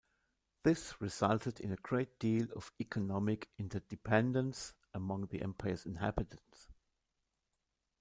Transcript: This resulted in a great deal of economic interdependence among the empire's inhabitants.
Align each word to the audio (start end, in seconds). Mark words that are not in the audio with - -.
This 0.63 0.99
resulted 0.99 1.59
in 1.59 1.71
a 1.71 1.75
great 1.83 2.17
deal 2.17 2.47
of 2.55 2.71
economic 2.81 3.51
interdependence 3.59 4.73
among 4.95 5.27
the 5.27 5.43
empire's 5.43 5.85
inhabitants. 5.85 6.69